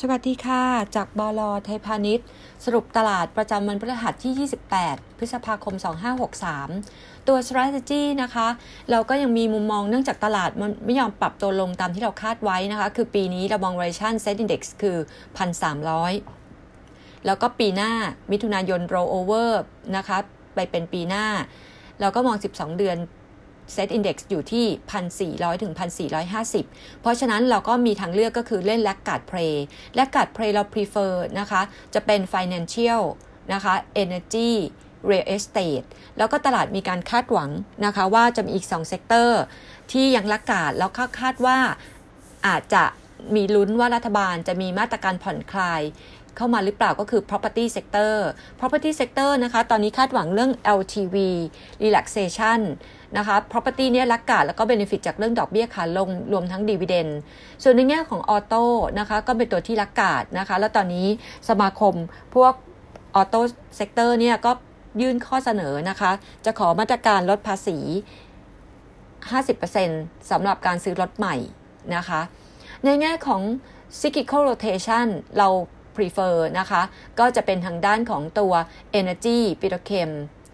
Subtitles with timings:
[0.00, 0.62] สวัสดีค่ะ
[0.96, 2.26] จากบลไทยพาณิชย์
[2.64, 5.74] สรุปตลาดประจำวันพฤหัสที่ 28 พฤษภาคม
[6.50, 8.48] 2563 ตัว strategy นะคะ
[8.90, 14.96] เราก็ยังมีมุมมองเนื่องจากตลาดมันไม่ยอมปรับตัวลงตามที่เราคาดไว้นะคะ คือปีนี้เรามอง valuation set index คือ
[16.12, 17.92] 1,300 แล้วก็ปีหน้า
[18.30, 19.50] มิถุนายน roll over
[19.96, 20.18] นะคะ
[20.54, 21.26] ไปเป็นปีหน้า
[22.00, 22.96] เราก็มอง 12 เดือน
[23.72, 24.66] เซตอินดี x อยู่ที่
[25.40, 25.72] 1,400 ถึง
[26.36, 31.62] 1,450 เพราะฉะนั้นเราก็มีทางเลือกก็คือเล่น laggard play laggard play เรา prefer นะคะ
[31.94, 33.02] จะเป็น financial
[33.52, 34.50] นะคะ energy
[35.10, 35.86] real estate
[36.18, 37.50] แล้วก็ตลาดมีการคาดหวัง
[37.84, 39.40] นะคะว่าจะมีอีก 2 sector
[39.92, 41.58] ที่ยัง laggard แล้วคาดว่า
[42.46, 42.84] อาจจะ
[43.36, 45.82] มีลุ้นว่ารัฐบาลจะมีมาตรการผ่อนคลาย
[46.36, 48.14] เข้ามาหรือเปล่าก็คือ property sector
[48.60, 51.16] property sector นะคะ ตอนนี้คาดหวังเรื่อง LTV
[51.84, 52.60] relaxation
[53.16, 57.10] นะคะ property เนี่ย laggard แล้วก็ benefit จากเรื่องดอกเบี้ยขาลงรวมทั้ง dividend
[57.62, 58.64] ส่วนในแง่ของ auto
[58.98, 61.06] นะคะก็เป็นตัวที่ laggard นะคะ แล้วตอนนี้
[61.48, 61.94] สมาคม
[62.34, 62.52] พวก
[63.14, 64.52] auto sector เนี่ยก็
[65.00, 66.10] ยื่นข้อเสนอนะคะ
[66.44, 67.78] จะขอมาตรการลดภาษี
[69.40, 71.36] 50%สำหรับการซื้อรถใหม่
[71.96, 72.20] นะคะ
[72.84, 73.42] ในแง่ของ
[74.00, 75.06] cyclical rotation
[75.38, 75.48] เรา
[75.96, 76.82] prefer นะคะ
[77.18, 78.52] ก็จะเป็นทางด้านของตัว
[79.00, 80.10] energy ปิโตรเคม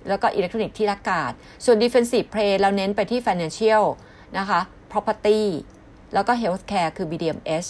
[0.08, 1.32] แล้วก็อิเล็กทรอนิกส์ที่รักาด
[1.64, 3.84] ส่วน defensive play เราเน้นไปที่ financial
[4.38, 4.60] นะคะ
[4.92, 5.42] property
[6.14, 7.66] แล้วก็ healthcare คือ BDMs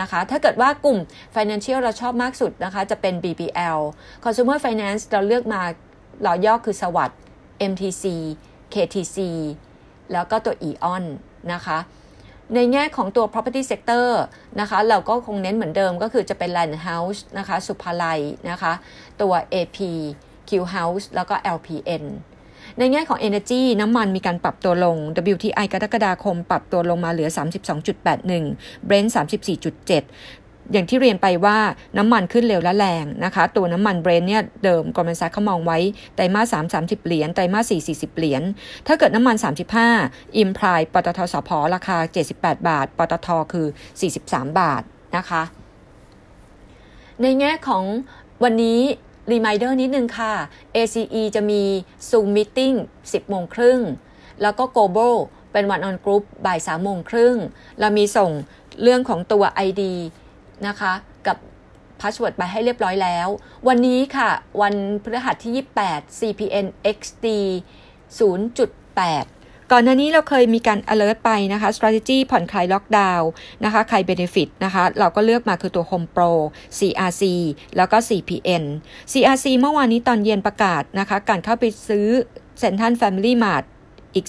[0.00, 0.98] นะคะ ถ้าเกิดว่ากลุ่ม
[1.34, 3.80] financial เราชอบมากสุดนะคะ จะเป็น BBL
[4.24, 5.62] consumer finance เราเลือกมา
[6.22, 7.18] เราย่อคือสวัสด์
[7.70, 8.04] MTC
[8.74, 9.18] KTC
[10.12, 11.04] แล้วก็ตัว EON
[11.52, 11.78] นะคะ
[12.54, 14.06] ในแง่ของตัว property sector
[14.60, 18.72] นะคะ เราก็คงเน้นเหมือนเดิมก็คือจะเป็น land house นะคะ สุภาลัยนะคะ
[19.20, 19.78] ตัว AP
[20.48, 22.04] Q House แล้วก็ LPN
[22.78, 24.96] ในแง่ของ Energy น้ำมันมีการปรับตัวลง
[25.34, 27.28] WTI กรกฎาคมปรับตัวลงมาเหลือ
[28.08, 30.41] 32.81 Brent 34.7
[30.72, 31.58] อย่างที่เรียนไปว่า
[31.98, 35.78] น้ำมันขึ้นเร็วและแรงนะคะ ตัวน้ำมันเบรนเนี่ยเดิมกรมสารเขามองไว้
[36.14, 38.42] ไตรมาส3 30เหรียญไตรมาส4 40เหรียญ
[38.86, 39.36] ถ้าเกิดน้ำมัน
[39.86, 43.66] 35 imply ปตทสผราคา78บแปดบาท ปตทคือ
[44.12, 44.82] 43บาท
[45.16, 45.42] นะคะ
[47.22, 47.84] ในแง่ของ
[48.42, 48.80] วันนี้
[49.30, 50.34] reminder นิดนึงค่ะ
[50.76, 51.62] ACE จะมี
[52.08, 53.80] Zoom Meeting 10โมงครึ่ง
[54.42, 55.16] แล้วก็ Global
[55.52, 57.36] เป็น one on group บ่าย3โมงครึ่ง
[57.80, 58.30] เรามีส่ง
[58.82, 59.82] เรื่องของตัว ID
[60.66, 60.92] นะคะ
[61.26, 61.36] กับ
[62.00, 63.28] password ไปให้เรียบร้อยแล้ว
[63.68, 64.30] วันนี้ค่ะ
[64.60, 65.52] วันพฤหัสที่
[65.86, 67.26] 28 CPN XD
[68.18, 69.26] 0.8
[69.72, 73.30] ก่อนหน้านี้เราเคยมีการ alert ไปนะคะ strategy ผ่อนคลายล็อกดาวน์
[73.64, 76.30] นะคะ ใคร benefit นะคะ เราก็เลือกมาคือตัว Home Pro
[76.78, 77.22] CRC
[77.76, 78.64] แล้วก็ CPN
[79.12, 82.06] CRC เมื่อวานนี้ตอนเย็นประกาศนะคะ การเข้าไปซื้อ
[82.62, 83.64] Central Family Mart
[84.14, 84.26] อีก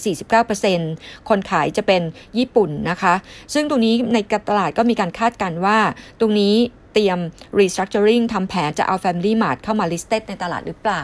[0.63, 2.01] 49%คนขายจะเป็น
[2.37, 3.13] ญี่ปุ่นนะคะ
[3.53, 4.17] ซึ่งตรงนี้ใน
[4.49, 5.77] ตลาดก็มีการคาดการว่า
[6.19, 6.55] ตรงนี้
[6.93, 7.19] เตรียม
[7.59, 11.03] restructuring ทำแผนจะเอา Family Mart เข้ามา listed ในตลาดหรือเปล่า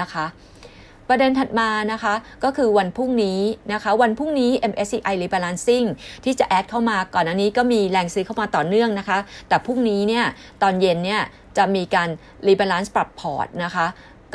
[0.00, 0.26] นะคะ
[1.08, 2.14] ประเด็นถัดมานะคะ
[2.44, 3.40] ก็คือวันพรุ่งนี้
[3.72, 5.86] นะคะวันพรุ่งนี้ MSCI Rebalancing
[6.24, 10.24] ที่จะแอดเข้ามาก่อนอันนี้ก็มีแรงซื้อเข้ามาต่อเนื่องนะคะ แต่พรุ่งนี้เนี่ย
[10.62, 11.22] ตอนเย็นเนี่ย
[11.56, 12.08] จะมีการ
[12.46, 13.86] Rebalance ปรับพอร์ตนะคะ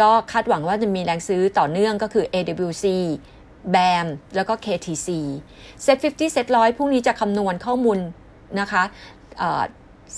[0.01, 2.85] ก็คาดหวังว่าจะมีแรงซื้อต่อเนื่องก็คือ AWC
[3.73, 5.07] BAM แล้วก็ KTC
[5.85, 7.99] Set 50 Set 100พรุ่งนี้จะคำนวณข้อมูล
[8.59, 8.83] นะคะ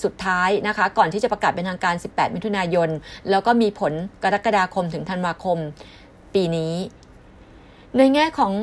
[0.04, 2.90] สุดท้ายนะคะ ก่อนที่จะประกาศเป็นทางการ 18 มิถุนายน
[3.30, 3.94] แล้วก็มีผล
[4.24, 5.58] กรกฎาคมถึงธันวาคม
[6.34, 6.74] ปีนี้
[7.98, 8.54] ในแง่ของ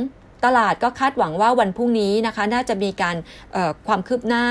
[0.45, 3.17] ตลาดก็คาดหวังว่าวันพรุ่งนี้นะคะ น่าจะมีการ
[3.87, 4.47] ความคืบหน้า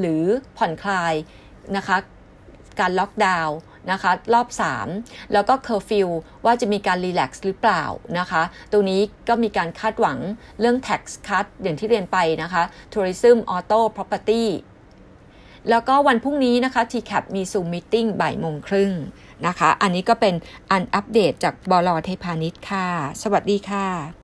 [0.00, 0.22] หรือ
[0.56, 1.14] ผ่อนคลาย
[1.76, 1.96] นะคะ
[2.80, 3.56] การล็อกดาวน์
[3.90, 4.48] นะคะรอบ
[4.90, 6.08] 3 แล้วก็เคอร์ฟิว
[6.44, 7.84] ว่าจะมีการ relax หรือเปล่า
[8.18, 8.42] นะคะ
[8.72, 10.18] ตรงนี้ก็มีการคาดหวัง
[10.60, 14.44] เรื่อง tax cut อย่างที่เรียนไปนะคะ tourism auto property
[15.70, 18.92] แล้วก็วันพรุ่งนี้นะคะ TCAP มี Zoom Meeting บ่ายโมงครึ่ง
[19.46, 20.34] นะคะ อันนี้ก็เป็น
[20.70, 22.86] อันอัปเดตจากบลเทพานิชค่ะ
[23.22, 23.86] สวัสดีค่ะ